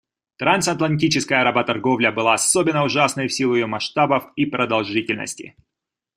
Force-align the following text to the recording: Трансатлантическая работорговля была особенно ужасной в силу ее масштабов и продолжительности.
Трансатлантическая 0.37 1.43
работорговля 1.43 2.11
была 2.11 2.33
особенно 2.33 2.83
ужасной 2.83 3.27
в 3.27 3.33
силу 3.35 3.53
ее 3.53 3.67
масштабов 3.67 4.29
и 4.35 4.47
продолжительности. 4.47 5.55